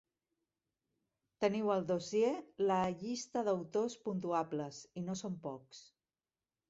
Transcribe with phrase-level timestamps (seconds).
[1.43, 2.31] Teniu al dossier
[2.71, 5.85] la llista d'autors puntuables, i no són pocs.